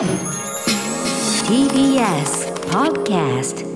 [0.00, 0.08] TBS
[2.70, 3.66] Podcast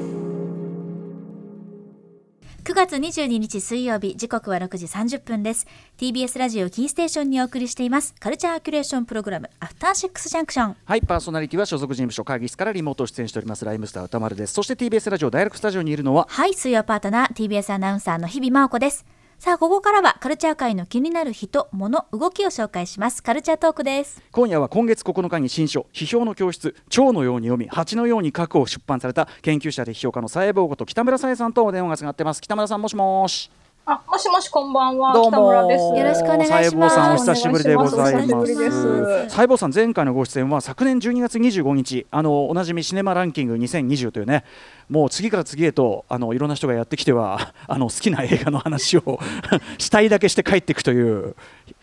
[2.64, 5.66] 9月22日水曜日時刻は6時30分です。
[5.98, 8.14] TBS ラジオキーステーションにお送りしています。
[8.18, 10.76] カルチャーキュレーションプログラムアフターシックスジャンクション。
[10.82, 14.54] はいパーソナリティは所属事務所会議室からリモート出演しておりますライムスター歌丸です。
[14.54, 19.04] そして TBS ラジオダイレクトスタジオにいるのははい水曜パートナー TBS アナウンサーの日々真央子です
[19.44, 23.22] さあここからはカルチャー界の気になる人物動きを紹介します。
[23.22, 24.22] カルチャートークです。
[24.32, 32.40] 今夜は今月9日に新書批評の教室蝶のように読み蜂のように書くを出版された研究者で批評家の佐江坊こと北村さえさんとお電話がつながってます。
[32.40, 33.50] 北村さんもしもし。
[33.86, 35.12] あ、もしもし、こんばんは。
[35.12, 35.84] どうも北村です。
[35.84, 44.44] よろしくお願いします佐江坊さんお久しぶりでございますす佐江坊さん前回のご出演は昨年12月25日あのおなじみシネマランキング2020というね
[44.88, 49.20] もう次から次へとあのいろんな人がやってきては あの好きな映画の話を
[49.76, 51.36] したいだけして帰っていくという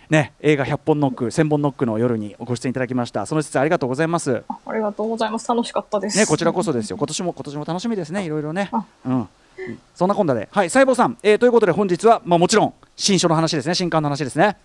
[0.10, 5.48] ね映画100本ノック1000本ノックの夜にご出演いただきましたその説ありがとうございますあありがとうございます。
[5.48, 6.18] 楽しかったです。
[6.18, 6.98] ね、こちらこそですよ。
[6.98, 8.24] 今年も今年も楽しみですね。
[8.24, 8.84] いろいろねあ。
[9.06, 9.30] うん。
[9.96, 13.76] そんなこんなで、はい、細胞さん、えーということで本日はまあもちろん新書の話ですね。
[13.76, 14.58] 新刊の話ですね。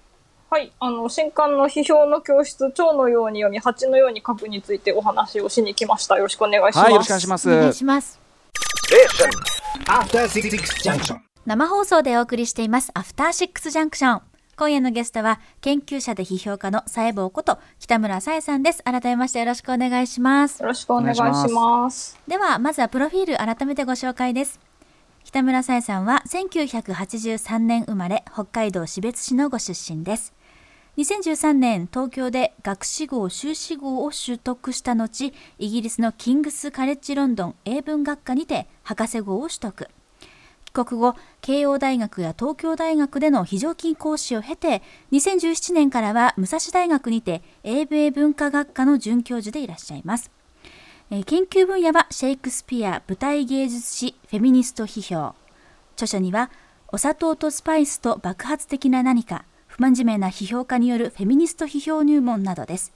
[0.48, 6.16] はい、あの新刊の批評の教室、蝶のように読み、蜂のように書くについてお話をしに来ました。
[6.16, 6.84] よろしくお願いします。
[6.84, 7.50] はい、よろしくお願いします。
[7.50, 8.20] お願いします。
[11.46, 14.22] 生放送でお送りしていますアフターシックスジャンクション
[14.56, 22.18] 今夜のゲストは研究者で批評家の佐江坊こと北村さえさんです改めましてよろしくお願いしますよろしくお願いしお願いします。
[22.26, 24.58] ではまずはプロフィール改めてご紹介です
[25.26, 30.32] 北村さえさんは1983年生まれ北海道士別市のご出身です。
[30.98, 39.88] 2013年東京で学士号修士号を取得した後イギリスのキングス・カレッジ・ロンドン英文学科にて博士号を取得。
[40.66, 44.80] 帰国後慶応大学や東京大学での非常勤講師を経て
[45.10, 50.30] 2017年からは武蔵大学にて英米文化学科の准教授でいらっしゃいます。
[51.08, 55.36] えー研究分野はシェイクスピア舞台芸術史フェミニスト批評
[55.94, 56.50] 著書には
[56.88, 62.92] お砂糖とスパイスと爆発的な何か不真面目な批評家によるフェミニスト批評入門などです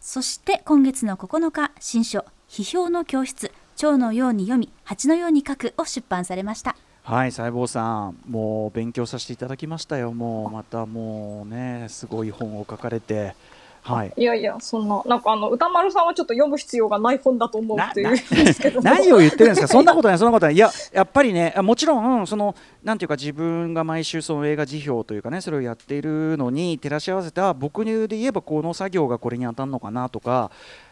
[0.00, 10.12] そして今月の9日新書批評の教室蝶のように読み蜂のように書くを出版されましたはい、細胞さん、もう勉強させていただきましたよ。
[10.12, 13.34] もうまたもうね、すごい本を書かれて。
[13.82, 14.12] はい。
[14.16, 18.84] いやいや、そんな、なんかあの、歌丸さんはちょっと読む必要がない本だと思うっていうんですけども。
[18.88, 22.54] 何を言ってるんですか、そんなことない、そんなことない、いや、やっぱりね、あもちろん、その、
[22.84, 30.50] なんていうか、自分が毎週、その映画辞表というかね、それをやっているのに照らし合わせた、僕で言えば、この作業がこれに当たるのかなとか。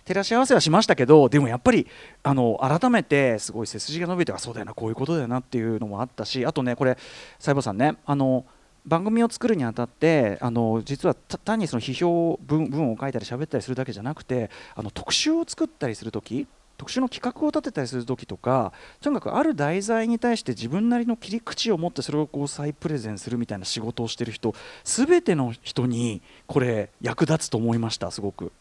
[0.08, 1.86] 照らし合わせはしましたけど、でもやっぱり、
[2.22, 6.96] あの、改めて、すごい背筋が伸びて、あ、そうだよな、こういうことだよなっていうのもあったし、あとね、これ、
[7.38, 8.46] 細胞さんね、あの。
[8.88, 16.46] 番組を作るにあたってあの実は単にその批評文文を書いたり喋ったりするだけじゃなくてあの特集を作ったりするとき
[16.78, 24.54] 特殊の企画を立てたりするときとかとにかくある題材に対して自分なりの切り口を持ってそれをこう再プレゼンするみたいな仕事をしている人
[24.84, 28.52] 全ての人にこれ役立つと思いましたすごく。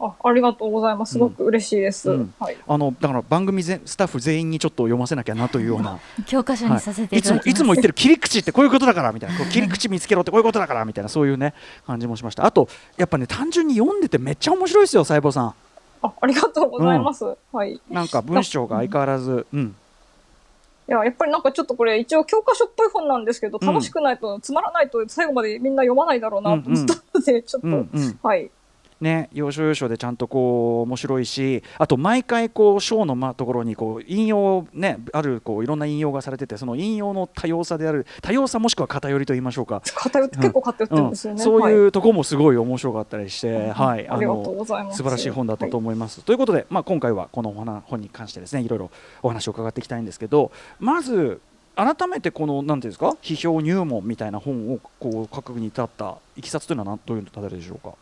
[0.00, 1.12] あありがとうございます。
[1.12, 2.10] すごく嬉しいです。
[2.10, 2.56] うんはい。
[2.66, 11.52] あのだから番組ぜスタッフ全員にちょっと読ませなきゃなというような教科書にさせていつもいつも言ってる切り口ってこういうことだからみたいなこう切り口見つけろってこういうことだからみたいなそういうね
[11.86, 15.54] 感じもしましたあとやっぱね単純に読んでてめっちゃ面白いですよ細胞さん
[16.02, 17.36] あありがとうございます。
[17.52, 17.74] はい。
[17.74, 19.76] いなんか文章が相変わらずうん
[20.90, 28.50] や、やっぱりなんかちょっとこれ一応教科書っぽい本なんですけど、うん楽しくないと、つまらないと最後までみんな読まないだろうなと思ったので、ちょっと、はい。
[29.00, 39.82] ね要所要所でちゃんとこう面白いしあと毎回こう章のまところにこう引用ねあるこういろんな引用がされててその引用の多様さである多様さもしくは偏りと言いましょうか。
[39.94, 41.38] 偏って、結構偏ってるんですよね。
[41.38, 41.44] はい。
[41.44, 44.98] そういうところもすごい面白かったりして、はい、ありがとうございます。
[44.98, 46.22] 素晴らしい本だったと思います。
[46.22, 48.90] ということで、まあ、今回はこの本に関してですねいろいろ
[49.22, 51.40] お話を伺っていきたいんですけどまず
[51.76, 57.94] 改めてこのなんていうんですか批評入門みたいな本をこう書くに至ったいきさつというのは何どういうのでしょうか？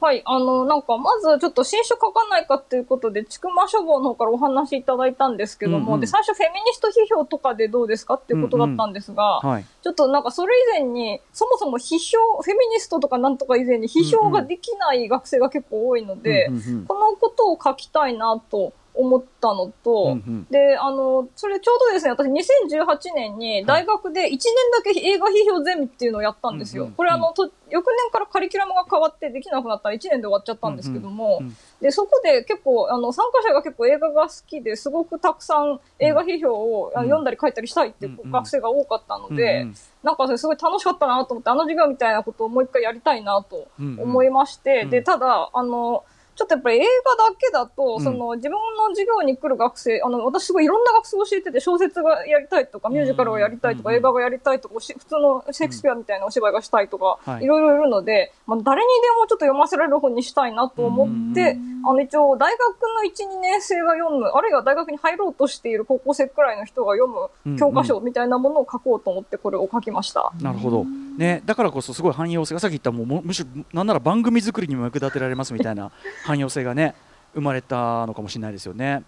[0.00, 9.64] はい、あの、なんか、まずちょっと新書書かないかっていうことで、ちくま書房の方からお話いただいたんですけども、うんうんで、最初フェミニスト批評とかでどうですかっていうことだったんですが、はい。
[9.82, 20.46] ちょっとなんかそれ以前に、そもそも批評、フェミニストとかなんとか以前に批評ができない学生が結構多いので、うんうんうんこのことを書きたいなと思ったのと、うんうん。
[20.50, 24.38] で、あの、それちょうどですね、私2018年に大学で1年
[24.72, 26.84] だけ映画批評ゼミっていうのをやったんですよ。
[26.84, 37.06] うんうんこれあの、と翌年からカリキュラムが変わってできなくなったら1年で終わっちゃったんですけども、うんうんで、そこで結構、あの、参加者が結構映画が好きで、すごくたくさん映画批評を、あうん。
[37.06, 38.30] 読んだり書いたりしたいってうんうん。
[38.32, 39.74] 学生が多かったので、うんうん。
[40.02, 44.00] なんかそれすごい楽しかったなと思って、あの授業みたいなことをもう一回やりたいなとうんうん。
[44.00, 44.90] 思いまして、うん。
[44.90, 46.04] で、ただ、あの、
[46.38, 46.86] ちょっとやっぱり映画
[47.30, 48.00] だけだと、うん。
[48.00, 53.96] その自分の授業に来る学生、あの、私すごいいろんな学生を教えてて、小説がやりたいとか、ミュージカルがやりたいとか、うん。
[53.96, 57.44] 映画がやりたいとか、普通のシェイクスピアみたいなお芝居がしたいとか、はい。
[57.44, 67.12] いろいろいるので、まあ、誰にでもちょっと読ませられる本にしたいなと思って、あの、一応、大学の1、2年生が読む、あるいは大学に入ろうとしている高校生くらいの人が読
[67.44, 70.32] む教科書みたいなものを書こうと思って、これを書きました。
[70.40, 72.58] なるほど、ね、だからこそすごい汎用性。
[72.58, 75.90] がさっき言ったもうもむしろなんなら番組作りにも役立てられますみたいな
[76.28, 76.94] 汎用性がね
[77.34, 79.02] 生まれたのかもしれないですよね。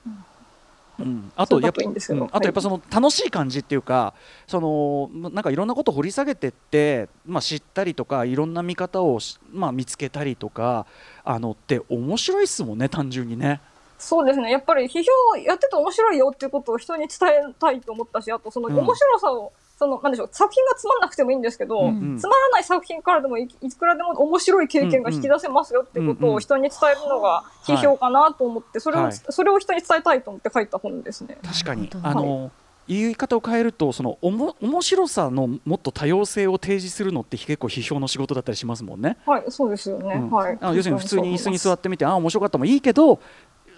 [0.98, 4.12] うん、あとやっぱうんあとやっぱその楽しい感じっていうか
[4.46, 10.86] そのなんかいろんなことを掘り下げてって、まあ、知ったりとかいろんな見方をし、まあ、見つけたりとか
[11.24, 13.60] あのって面白いっすもんね単純にね。
[13.98, 14.50] そうですね。
[14.50, 21.86] やっぱり批評やってて面白いよっていうことを人に伝えたいと思ったし、あとそのうん面白さを、その、なんでしょう、作品がつまんなくてもいいんですけど、うん。
[21.86, 22.18] うん。
[22.18, 29.12] つまらない作品からでもいいくらでも面白い経験が引き出せますよっていうことを人に伝えるのが批評かなと思って、それを、はい。
[29.14, 31.38] それを人に伝えたいと思って書いた本ですね。
[31.42, 31.88] 確かに。
[32.02, 32.50] あの、
[32.86, 39.16] 言い方を変えるとそのおも面白さのもっと多様性を提示するのって結構批評の仕事だったりしますもんね。
[39.24, 40.14] はい、そうですよね。
[40.16, 40.30] うん。
[40.30, 40.58] はい。
[40.60, 43.20] 要するに普通に椅子に座っってみてああ面白かったもいいけど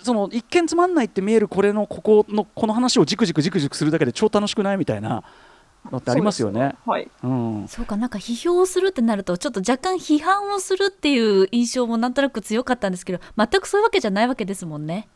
[0.03, 5.23] その一見つまんないって見えるこれのここのこの話をじくじくじくじくするだけで超楽しくないみたいな
[5.90, 6.76] のってありますよね。
[6.87, 7.11] はい。
[7.23, 15.08] うん、そうかなんか批評をするってなるとちょっと若干批判をするっていう印象もなんとなく強かったんですけど全くそういうわけじゃないわけですもんね。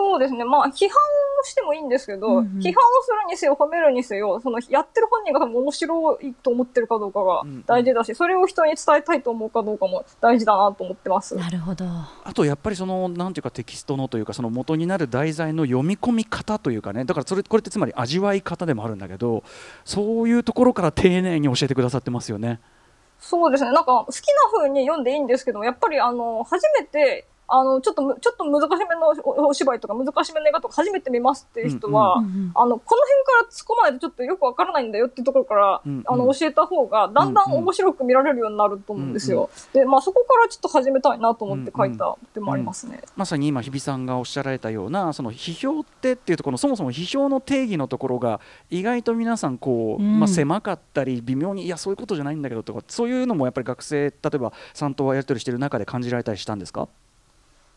[0.00, 0.46] そうですね。
[0.46, 11.36] まあ、批判をしてもいいんですけど、うんうん批判をするにせよ、褒めるにせよ、その、やってる本人が面白いと思ってるかどうかが大事だし、それを人に伝えたいと思うかどうかも大事だなと思ってます。
[11.36, 11.84] なるほど。
[12.24, 19.42] あとやっぱりそのなんていうかテキストのというかその元になる題材の読み込み方というかねだからそれこれってつまり味わい方でもあるんだけど
[19.84, 22.60] そういうところから丁寧に教えてくださってますよね。
[23.20, 23.72] そうですね。
[23.72, 36.02] なんか、好きな風に読んでいいんですけど、やっぱりあの、初めて、あの、ちょっとむ、ちょっと難しめのおお芝居とか難しめの映画とか初めて見ますっていう人は、うんうんあの、この辺から突っ込まないとちょっとよくわからないんだよっていうところから、うんうん。
[36.06, 39.50] あの、教えた方が、だんだん面白く見られるようになると思うんですよ。
[39.72, 43.02] で、まあそこからちょっと始めたいなと思って書いたでもありますね。
[43.16, 50.20] まさに今日比さんがおっしゃられたようなその批評ってっていうところのそもそも批評の定義のところが意外と皆さんこう、うん。
[50.20, 56.88] まあ、狭かったり微妙にいやそういうことじゃないんだけどとかそういうのもやっぱり学生例えば3等はやり取りしてる中で感じられたりしたんですか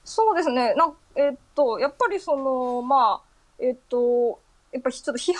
[0.04, 0.74] そうですね。
[0.76, 3.22] なんえっと、やっぱりその、まあ、
[3.60, 4.40] えっと、
[4.72, 5.40] やっぱりちょっと批判を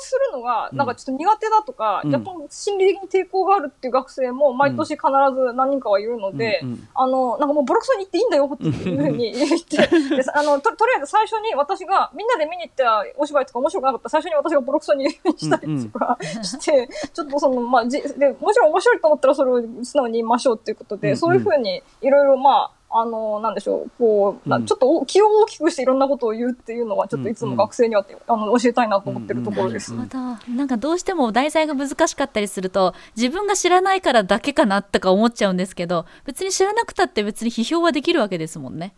[0.00, 0.76] するのが、うん。
[0.76, 2.12] なんかちょっと苦手だとか、うん。
[2.12, 5.06] 若干心理的に抵抗があるっていう学生も毎年必
[5.36, 14.04] ず何人かはいるので、うんうんあの、なんかもうボロクソに言っていいんだよっていうふうに言って、であのと、とりあえず最初に私が、みんなで見に行ったお芝居とか面白くなかった。
[14.04, 21.16] ら最初に私がボロクソにしたりとかして、ちょっとその、まあ、じで、もちろん面白いと思ったらそれを素直に言いましょうっていうことで、うんうん。
[21.18, 29.92] そういうふうにいろいろまあ、あの、なんでしょう、こう、なうんちょっとお気を大きくしていろんなことを言うっていうのは、ちょっといつも学生には、あの教えたいなと思ってるところです。
[29.92, 38.94] うんまたなんかどうしても題材が難しかったりすると自分が知らないからだけかなとか思っちゃうんですけど別に知らなくたって別に批評はできるわけですもんね。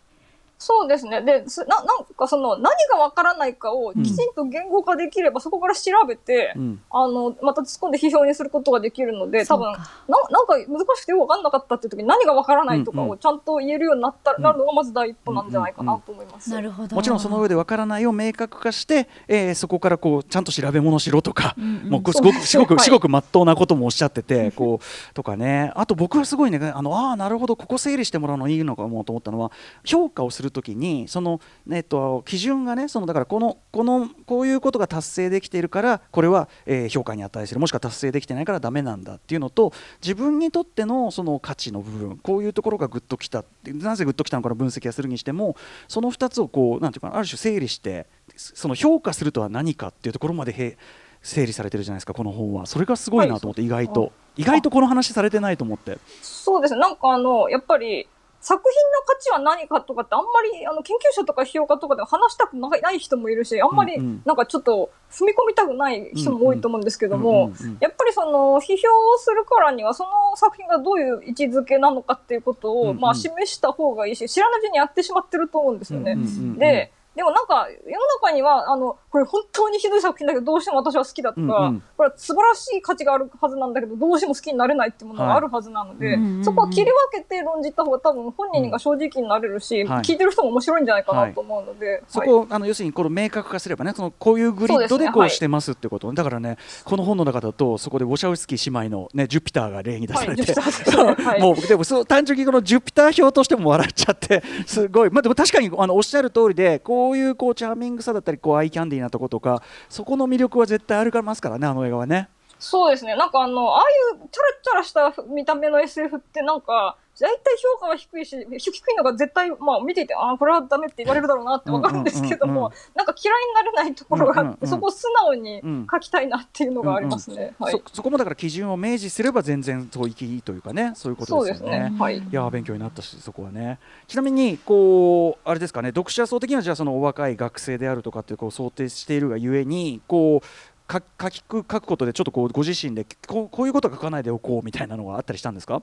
[0.65, 1.21] そうですね。
[1.21, 6.81] で、すななんかその、何がわからないかをきちんと言語化できれば、そこから調べて、うん。
[6.91, 9.89] あの、また突っ込んで批評にすることができるので、多分、なか
[10.31, 13.11] なんか難しくてよくわかんなかったっていう時に何がわからないとかうんうん。
[13.11, 14.43] をちゃんと言えるようになったら、ん。
[14.43, 16.49] なるのがまず第一歩なんじゃないかなと思います。
[16.51, 16.97] なるほど。
[16.97, 21.91] もちろんその上でわからないを明確化して、えーそこからこうちゃんと調べ物しろとか、うんうん。
[21.91, 22.85] もうすごくすごくはい。
[22.85, 25.73] すごく真っ当なこともおっしゃってて、 こうとかね。
[25.75, 29.51] あと僕はすごいねあのあーなるほどここ整理してもらうのいいのかもと思ったのは
[29.85, 37.61] 評価をするときにその、えっと、基準がねそのだからこのこのこういうことが達成できているからこれは、えー評価に値する。
[37.61, 45.57] もしくは達成できてないからダメなんだっていうのと自分にとってのその価値の部分こういうところがグッときたってなぜグッときたのかの分析はするにしても
[45.89, 48.07] その2つをこうなんていうかなある種整理して
[48.37, 50.77] その評価するとは何かっていうところまでへ
[51.25, 52.67] 整理されてるじゃないですかこの本は。
[52.67, 54.13] それがすごいなと思って、意外と。
[54.37, 55.99] 意外とこの話されてないと思って。
[56.21, 56.75] そうです。
[56.75, 56.81] ね。
[56.81, 58.07] なんかあの、やっぱり、
[58.45, 76.15] 作品の価値は何かとかってあんまり、あの、研究者とか批評家とかでも話したくない人もいるし、あんまりなんかちょっと踏み込みたくない人も多いと思うんですけども、やっぱりその、批評をするからには、その作品がどういう位置づけなのかっていうことを、まあ、示した方がいいし、知らないうちにやってしまってると思うんですよね。
[76.59, 81.83] で、でもなんか、世の中には、あの、これ本当にひどい作品だけど、どうしても私は好きだとか、うんうん。
[81.97, 86.17] これは素晴らしい価値があるはずなんだけど、どうしても好きになれないっていうものがあるはずなので、はい。
[86.17, 86.45] うんうんうん。
[86.45, 90.03] そこは切り分けて論じた方が多分本人が正直になれるし、はい。
[90.03, 92.03] 聞いてる人も面白いんじゃないかなと思うので、はい。
[92.09, 100.53] そこをあの要するにこの明確化すればねそのこういうグリッドでこうしてますってこと、だからねこの本の中だとそこでウォシャウスキー姉妹の、ね、ジュピターが例に出されて、
[101.41, 112.29] もうでもそう単純にこのジュピター表としても笑っちゃってすごい、まあ、でも確かにあのおっしゃる通りでこういうこうチャーミングさだったりこうアイキャンディーなとことかそこの魅力は絶対あるかますからねあの映画はね。
[112.65, 113.15] そうですね。
[113.15, 113.85] なんかあの、ああい
[114.17, 127.55] うチャラチャラした見た目の SF ってなんか、大体評価は低いし、低いのが絶対、まあ見ていて、ああ、これはダメって言われるだろうなってわかるんですけども、なんか嫌いになれないところがあって、そこを素直に書きたいなっていうのがありますね。
[127.61, 127.83] はいそ。
[127.93, 131.91] そこもだから基準を明示すれば全然そういきというかねそういうことですよね。
[131.91, 131.97] ね。
[131.99, 132.19] はい。
[132.19, 133.79] いやー勉強になったしそこはね
[134.09, 140.49] ちなみにこうあれですかね読者層的にはじゃあそのお若い学生であるとかってこう想定しているがゆえにこうか
[140.91, 145.83] 書きく書くことでちょっとこうご自身でこうこういうことは書かないでおこうみたいなのがあったりしたんですか？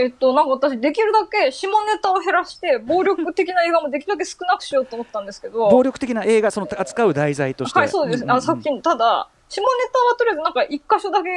[0.00, 7.78] えっと、なんか私、できるだけ下ネタを減らして、暴力的な映画もできるだけ少なくしようと思ったんですけど、暴力的な映画その扱う題材として。
[7.80, 8.24] はい、そうです。
[8.28, 11.30] あ作品、ただ、下ネタはとりあえずなんか一箇所だけ、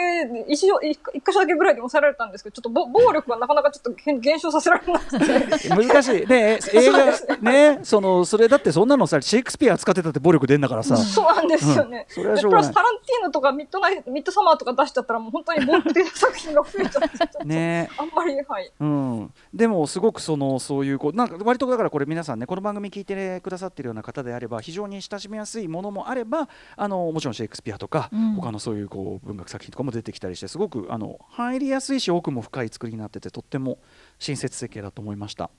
[0.47, 5.69] 一所一一箇所だけぐらいで抑えられたんですけど、ちょっとぼ暴力はなかなかちょっと減減少させられなくて。
[5.69, 6.27] 難しい。
[6.27, 7.27] ね 映画です。
[7.41, 10.97] ねそのそれだってそんなのさシェイクスピア使ってたって暴力出んだからさ。
[10.97, 12.05] そうなんですよね。
[12.09, 12.13] うん。
[12.13, 12.67] それはしょうがない。
[12.67, 17.89] でプラスタランティーノとかミッドナイト、ミッドサマーとか出しちゃったらもう本当に暴力的な作品が増えちゃって、ね。
[17.97, 18.71] あんまり、はい。
[18.79, 33.79] うん、でもすごくそのそういうこうなんか割とだからこれ皆さんねこの番組聞いてくださってるような方であれば非常に親しみやすいものもあればあのもちろんシェイクスピアとか、うん他のそういうこう文学作品とかも出てきたりしてすごくあの入りやすいし奥も深い作りになっててとっても
[34.19, 35.49] 親切設計だと思いました。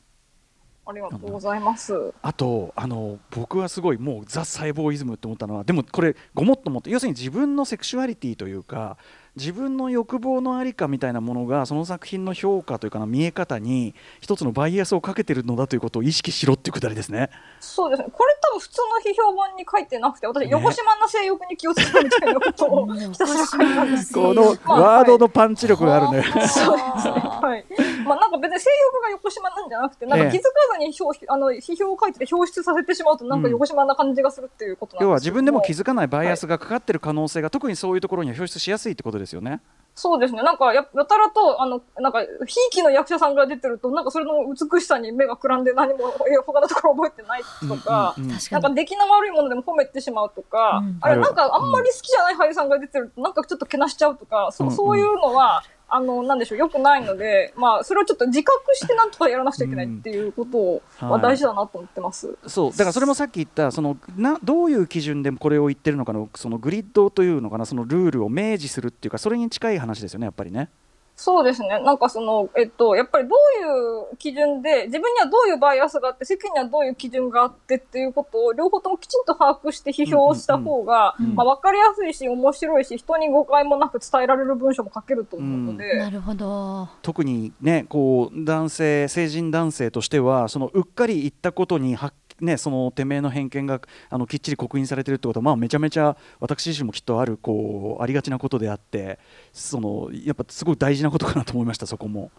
[0.84, 2.12] ありがとうございます。
[2.22, 8.96] あとあの僕はすごいもうザ・サイボーイズムって思ったのはでもこれごもっともって要するに自分のセクシュアリティというか
[9.36, 17.30] 自分の欲望のありかみたいなものがその作品の評価というかな見え方に一つのバイアスをかけてるのだということを意識しろっていうくだりですね。
[17.60, 18.08] そうですね。
[18.12, 24.26] これ多分普通の批評本に書いてなくて、私、横島な性欲に気をつけるみたいなことを ひたすら書いたんですけど。
[24.28, 26.22] このまあワードのパンチ力があるね。
[26.24, 27.12] そうですね。
[27.12, 27.64] はい。
[28.04, 39.62] まあなんか別に性欲が横島なんじゃなくて、なんか気づかずに表、あの批評を書いてて表出させてしまうと、なんか横島な感じがするっていうことなんですけど要は自分でも気づづかないバイアスがかかってる可能性が特にそういうところには表出しやすいってことですよね。
[39.94, 40.42] そうですね。
[40.42, 48.36] なんかや、やたらと、あの、なんか、ひいきの役者さんが出てると、なんかそれの美しさに目がくらんで何も、え他のところ覚えてないとか、うんうんうん。
[48.36, 48.62] 確かに。
[48.62, 50.98] なんか出来の悪いものでも褒めてしまうとか、うん。
[51.02, 54.76] あれなんかあんまり好きじゃない俳優さんが出てると、なんかちょっとけなしちゃうとか、そうんうん。
[54.76, 55.62] そういうのは、
[55.94, 62.36] あの、なんでしょう、良くないので、まあ、それをちょっと自覚してなんとかやらなくちゃいけないっていうことは大事だなと思ってます。
[62.46, 70.70] そうだからそれもさっき言ったそのなどういう基準でこれを言ってるのかのそのグリッドというのかなそのルールを明示するっていうかそれに近い話ですよねやっぱりね。
[71.22, 71.68] そうですね。
[71.68, 86.88] なんかその、えっと、やっぱりどういう基準で、自分にはどういうバイアスがあって、世間にはどういう基準があってっていうことを、両方ともきちんと把握して批評した方が、うんうんうんまあ、わかりやすいし、面白いし、人に誤解もなく伝えられる文章も書けると思うので、なるほど。
[87.02, 93.80] 特にねこう男性成人男性としてはそのうっかり言ったことにはね、そのてめえの偏見が
[94.10, 99.20] あのきっちり刻印されてるってことは、まあ、めちゃめちゃ私自身もきっとあるこうありがちなことであって
[99.52, 102.30] そのやっぱすごい大事なことかなと思いましたそこも。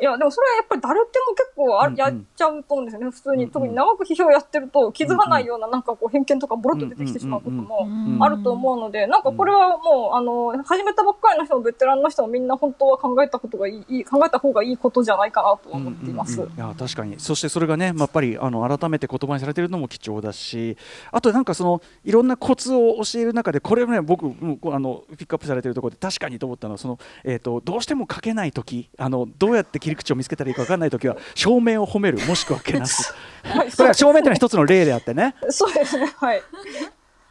[0.00, 3.34] いや、でもそれはやっぱり誰でも結構あ、うんうんやっちゃうと思うんですよね、普通に。
[3.34, 16.40] うんうん特に長く批評やってると気づかないようななんかこう偏見とかボロッと出てきてしまうこともうんあると思うので、なんかこれはもう、あの、始めたばっかりの人もベテランの人もみんな本当は考えたことがいい、考えた方がいいことじゃないかなと思っています。
[16.40, 20.76] うんうんうんいや確かにそしてそれがね、まあやっぱりあの改めて言葉にされているのも貴重だし
[21.10, 33.14] あとなんかそのいろんなコツを教える中でこれね僕あのピックアップされているところで確かにと思ったのはその、えー、とどうしても書けない時あのどうやって切り口を見つけたらいいか分かんない時は正面を褒めるもしくはけなす。
[33.44, 35.34] はい、これは正面というのは一つの例であってね。
[35.50, 36.42] そうですね、はい。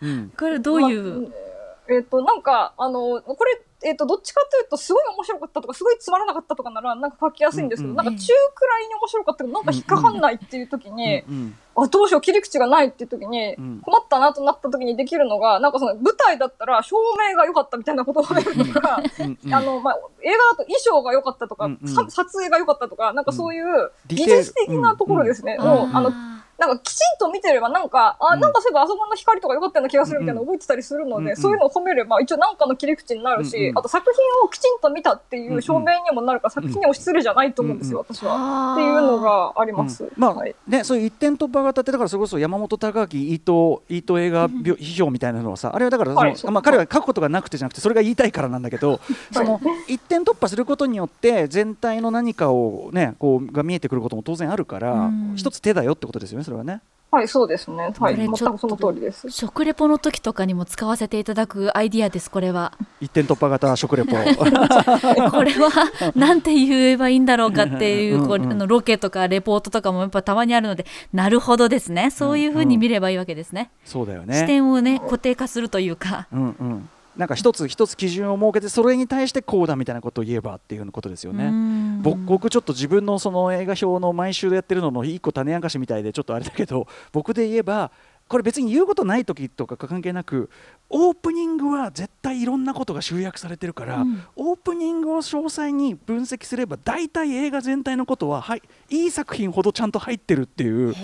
[0.01, 0.33] うん。
[0.37, 1.45] これどういう、まあ
[1.87, 13.81] えっ、と、なんか、あの、これ、えっ、と、どっちかというと、すごい面白かったとか、すごいつまらなかったとかなら、なんか書きやすいんですけど、うんなんか中くらいに面白かったけど、なんか引っかかんないっていう時に、うんあ、どうしよう、切り口がないっていう時に、うん。
[13.81, 16.95] 困ったなとなった時にできるのが、なんかその舞台だったら照
[17.29, 19.53] 明が良かったみたいなことを褒めるとか、うんうん。
[19.53, 21.89] あの、まあ、映画だと衣装が良かったとか、うんうん。
[21.89, 25.71] さ撮影が良かったとか、なんかそういう技術的なところですね、うんうん。
[25.91, 26.11] を、あの、
[26.57, 28.39] なんかきちんと見てれば、なんか、あ、うん。
[28.39, 31.35] なんかそういえばあそこの光とか良かったような気がするみたいなの覚えてたりするので、うんうん。
[31.35, 33.77] そういうのを褒めれば、一応なんかの切り口になるし、うんうん。
[33.77, 38.73] あと作品をきちんと見たっていう証明にもなるから、作品にも失礼じゃないと思うんですよ、私は。
[38.73, 40.03] っていうのがあります。
[40.03, 40.11] うん。
[40.15, 40.55] まあはい。
[40.67, 48.99] ね、そういう一点突破型ってだからそれこそ山本隆明伊藤伊藤映画びょ批評みたいなのはさあれはだからその、まあ、彼は書くことがなくてじゃなくてそれが言いたいからなんだけど
[49.31, 55.35] その一点突破することによって全体の何かをねこうが見えてくることも当然あるから、うん。
[55.35, 56.81] 一つ手だよってことですよねそれはね。
[57.11, 57.93] はい、そうですね。
[57.97, 58.45] はい、これちょっと。
[58.45, 59.29] 全くその通りです。
[59.29, 62.73] 食レポの時とかにも使わせていただくアイディアですこれは。
[62.99, 64.11] 一点突破型食レポ。
[65.31, 65.71] これは
[66.13, 70.85] なんて言えばいいんだろうかっていうこのロケとかレポートとかもやっぱたまにあるので。
[71.13, 72.11] なるほどですね。
[72.11, 74.45] そういうふうに見ればいいわけですね、そうだよ視ね。
[74.45, 76.27] 点をね固定化するというか。
[76.33, 81.49] うんうんなんか一つ一つ基準を設けてそれに対してこうだみたいなことを言えばっていうことですよね。
[81.51, 87.91] ね僕僕ちょっと自分のその映画表の毎週やってるのの一個種明かしみたいでちょっとあれだけど僕で言えば
[88.27, 90.49] これ別に言うことない時とか関係なく
[90.89, 94.23] オープニングは絶対いろんなことが集約されてるから、うん。
[94.35, 100.95] オープニングを詳細に分析すれば大体映画全体のことは、はい、いい作品ほどちゃんと入ってるっていう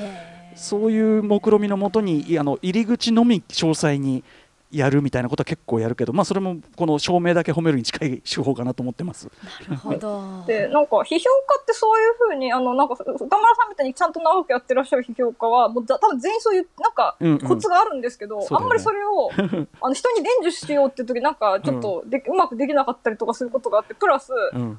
[0.55, 4.23] そういう目論見みのもとにいあの入り口のみ詳細に
[4.71, 9.29] やるみたいなことは結構やるけど、まあ、それもこの照明だけ褒めるに近い手法かなと思ってます。
[9.67, 10.43] なるほど。
[10.47, 18.63] で、なんか、批評家ってそういうふうに、あの、なんか、歌丸さんみたいにちゃんと長くやってらっしゃる批評家は、もうだ多分全員そういう、なんかうんうん、コツがあるんですけど、そうだよね。
[18.63, 19.31] あんまりそれを、
[19.81, 24.77] あの、人に伝授しようっていう時、なんか、ちょっとで、うまくできなかったりとかすることがあって、プラス、あんまうん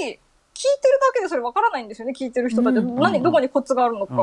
[0.00, 0.18] り、聞い
[0.62, 2.76] てるだけでそれわからないんですよね、聞いてる人たち。
[2.76, 4.14] うん何、どこにコツがあるのか。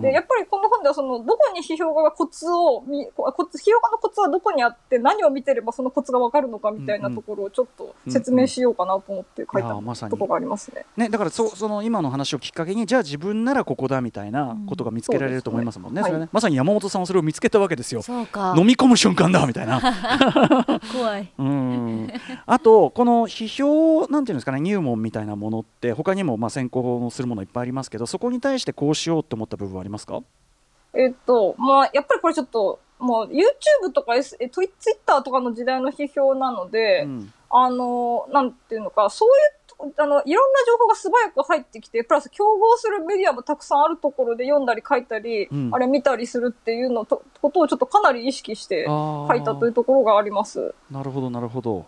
[0.00, 9.68] で、やっぱりこの本ではその、どこに批評家がコツを見、コツ、批評家のコツはどこにあって、何を見てればそのコツがわかるのかみたいなところをちょっと説明しようかなと思って書いた
[10.08, 10.84] ところがありますね。
[10.96, 18.02] ね、だからそその今の話をきっかけにじゃあ自分ならここだみたいなことが見つけられると思いますもんね,、うんそれねはいまさに山本さんはそれを見つけたわけですよ。
[18.08, 19.80] 飲み込む瞬間だみたいな。
[20.92, 21.32] 怖い。
[21.38, 22.12] うん。
[22.46, 30.22] あとこの批評なんていうんですかね入門みたいなものって他にもまあ先行するものいっぱいありますけどそこに対してこうしようと思った部分はありますか？
[30.94, 37.32] えっと、まあ、やっぱりこれちょっと、もう YouTube とか、S、え Twitter とかの時代の批評なので、うん。
[37.50, 45.68] あの、なんていうのか、そういう、あの、いろんな情報が素早く入ってきて、プラス競合するメディアもたくさんあるところで読んだり書いたり、うん。
[45.72, 50.74] あれ見たりするっていうのと、ことをちょっとかなり意識して書いたというところがあります。
[50.90, 51.84] なるほどなるほど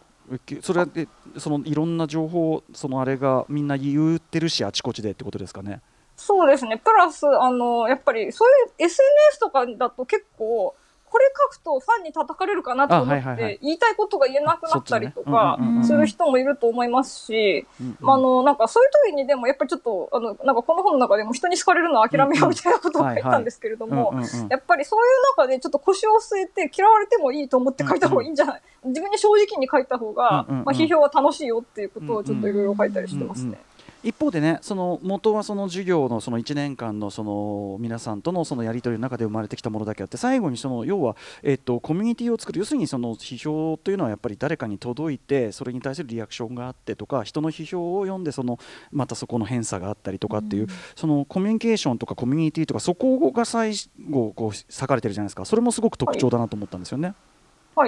[0.62, 1.08] それはで
[1.38, 5.80] そのいろんな情報そのあれがみんな言ってるしあちこちでってことですかね
[6.20, 6.76] そうですね。
[6.76, 8.48] プラス、あの、やっぱり、そう
[8.82, 10.74] いう SNS とかだと結構、
[11.10, 17.66] これ書くとファンに叩かれるかなと思って、言いたいことが言えなくなったりとかする人もいると思いますし、
[18.02, 24.14] あ、あの、なんかそういう時にでも、やっぱりちょっと、あの、なんかこの本の中でも人に好かれるのは諦めようみたいなことを書いたんですけれども
[24.48, 33.58] やっぱりそういう中でちょっと腰を据えて嫌われてもいいと思って書いた方がいいんじゃない、自分に正直に書いた方が、まあ、批評は楽しいよっていうことをちょっといろいろ書いたりしてますね。
[34.02, 42.58] 一方でねその元はその授業のその1年間のその皆さんとのそのやり取りの中で生まれてきたものだけあって最後にその要は、えっと、コミュニティを作る。
[42.58, 48.58] 要するにその批評というのはやっぱり誰かに届いてそれに対するリアクションがあってとか人の批評を読んでその
[48.90, 53.74] またそこの偏差があったりとかっていう、そのコミュニケーションとかコミュニティとかそこが最
[54.08, 55.44] 後こう裂かれてるじゃないですか。
[55.44, 57.08] それもすごく特徴だなと思ったんですよね。
[57.08, 57.16] はい、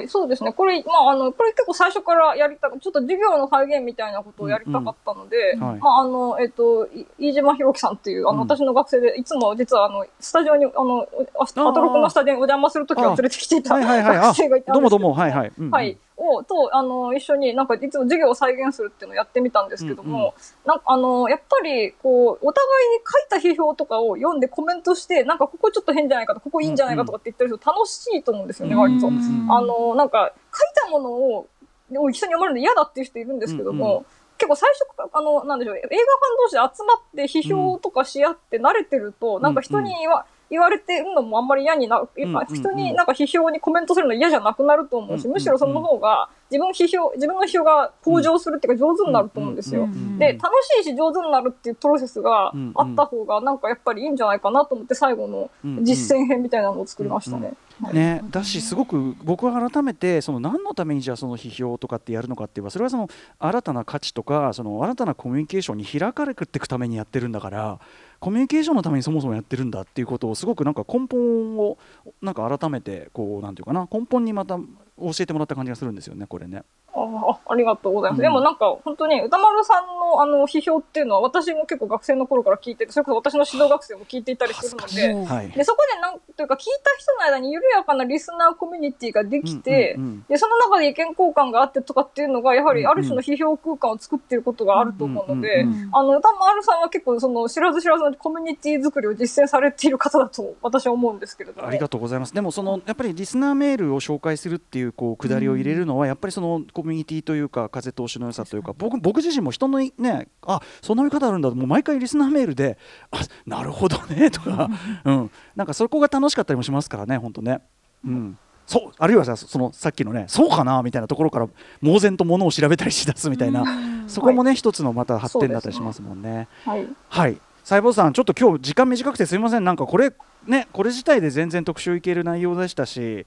[0.08, 0.52] そうですね。
[0.52, 5.66] これ、まあ、あの、これ結構最初からやりたく、ちょっと授業の再現みたいなことをやりたかったので、うん。
[5.66, 5.80] はい。
[5.80, 11.06] まあ、あの、えっ、と、い飯島博樹さんっていう、あの、うん私の学生で、いつも実は、あの、スタジオに、あの、
[11.38, 14.16] アトロクのスタジオにお邪魔するときは連れてきていたはいはいはい。
[14.18, 14.78] あ学生がいたんですけど。
[14.78, 15.14] うもどうも。
[15.14, 15.52] はいはい。
[15.56, 15.70] うんうん。
[15.70, 15.96] はい。
[16.16, 20.32] を、と、あの、一緒になんか、いつも授業を再現するっていうのをやってみたんですけども、うんうん。
[20.66, 29.08] なんか、あの、やっぱり、こう、お互いに書いた批評とかを読んでコメントして、なんか、ここちょっと変じゃないかと、ここいいんじゃないかとかって言ってる人楽しいと思うんですよね、割と。
[29.08, 29.52] うんうん。
[29.52, 31.46] あの、なんか、書いたものを、
[31.94, 34.06] を一緒に読まれるの嫌だっていう人いるんですけども、うんうん。
[34.38, 36.00] 結構最初あの、なんでしょう、映画ファン
[36.38, 45.32] 同士で集まって批評とかし合って慣れてると、なんか人に言わ、言われてるのもあんまり嫌にな、んうんうん人になんか批評にコメントするの嫌じゃなくなると思うし、うんうんうん。
[45.34, 49.88] むしろその方が自分批評、自分の批評が向上するっていうか上手になると思うんですよ。
[50.18, 55.50] で、楽しいし上手になるっていうプロセスがあった方がなんかやっぱりいいんじゃないかなと思って最後の
[55.82, 57.54] 実践編みたいなのを作りましたね。
[57.92, 67.80] ね、だしすごく僕は改めてその何のためにじゃあその批評とかってやるのかって言えばそれはその新たな価値とかその新たなコミュニケーションに開かれていくためにやってるんだから
[68.20, 71.76] コミュニケーションのためにそもそもやってるんだっていうことをすごくなんか根本を
[72.20, 74.58] なんか改めてこうなんていうかな根本にまた
[75.02, 76.62] 教えてもらった感じがするんですよねこれね。
[76.94, 78.20] ああありがとうございます。
[78.20, 101.68] うんでもなんか、本当に歌丸さんのあの、批評っていうのは、私も結構学生の頃から聞いてて、それこそ私の指導学生も聞いていたりするので、で、そこでなんというか、聞いた人の間に緩やかなリスナーコミュニティができて、で、その中で意見交換があってとかっていうのが、やはりある種の批評空間を作っていることがあると思うのであの、歌丸さんは結構その、知らず知らずのコミュニティ作りを実践されている方だと私は思うんですけれども。
[101.68, 102.34] ありがとうございます。
[102.34, 112.78] でもそのやっぱりリスナーメールを紹介するっていうこうくだりを入れるのはやっぱりそのコミュニティというか風通しの良さというか僕僕自身も人のいねあそんな見方あるんだもう毎回リスナーメールで
[113.10, 114.68] あなるほどねとか
[115.04, 117.60] うんなんかそこが楽しかったりもしますからね本当ね。
[118.04, 118.38] うん。
[118.64, 121.48] そうあるいはさそのさっきのねそうかなみたいなところから
[121.80, 123.64] 猛然とものを調べたりしだすみたいな
[124.06, 126.48] そこもね一つのまた発展だったりしますもんね。
[126.64, 126.86] はい。
[127.08, 130.12] はい細胞さん、ちょっと今日時間短くてすみません、なんかこれ、
[130.46, 133.26] ね、これ自体で全然特集いける内容でしたし、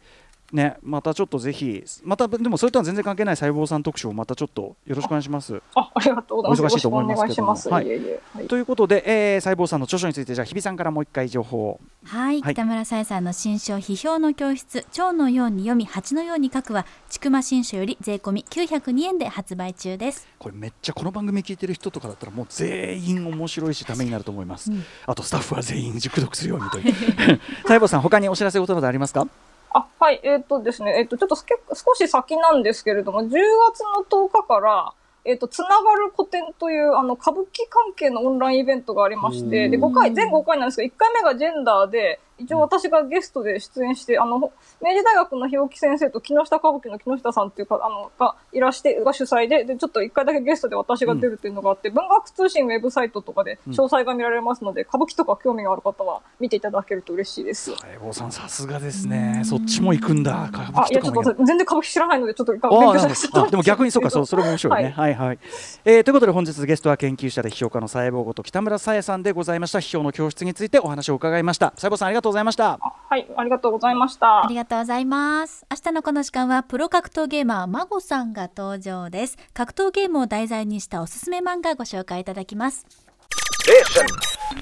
[0.54, 5.62] ね、またちょっとぜひ、またでもそれとは全然関係ない細胞さん特集をまたちょっとよろしくお願いします。
[5.74, 6.74] あ、ありがとうございます。
[6.74, 7.56] お忙しいと思いますけども。
[7.56, 8.22] はいいえいえ。
[8.34, 11.80] はいということで、えー、細胞さんの著書について、じゃあ日比さんからもう一回情報を。
[12.06, 26.94] はい、はい北村さえさんの新書批評の教室蝶のように読み蜂のように書くはちくま新書より税込み902円で発売中ですこれめっちゃこの番組聞いてる人とかだったらもう全員面白いしためになると思います、うんあとスタッフは全員熟読するようにという
[27.64, 29.28] 細胞さん他にお知らせことなどありますか？
[29.76, 34.94] あ、はい、えっ、とですね、えっ、と、ちょっとすけ少し先なんですけれども、10月の10日から、
[35.26, 44.50] えっ、と、つながる古典という、あの、歌舞伎関係のオンラインイベントがありまして、で、5回、全5回なんですけど、1回目がジェンダーで、一応私がゲストで出演して、あの、明
[44.98, 57.72] 治大学の日置先生と木下歌舞伎の木下さんっていうか、あの、がいらして、が主催で、で、ちょっと1回だけゲストで私が出るっていうのがあって、文学通信ウェブサイトとかで詳細が見られますので、歌舞伎とか興味がある方は見ていただけると嬉しいです。
[57.72, 59.42] 細胞さんさすがですね。
[59.46, 60.50] そっちも行くんだ。
[60.50, 64.90] 歌舞あ、いや、ちょっ伎と全然歌舞伎知らないので、ちょっと勉あ強させてでも逆にそうかそうそれも面白いね。
[64.90, 65.16] はい。
[65.16, 65.40] はい、
[65.86, 69.80] えーということで本日ゲストは研究者で批評家の細胞ごと北村さえさんでございました。
[69.80, 71.72] 批評の教室についてお話を伺いました。
[71.76, 74.56] 細胞さんありがとうございましたはい、ありがとうございましたあり。
[74.56, 82.86] がとうございます明日のこの時間はプロ格闘ゲーマーマゴさんが登場です格闘ゲームを題材にしたおすすめ漫画ご紹介いただきます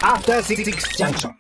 [0.02, 0.64] After Six
[0.98, 1.32] Junction.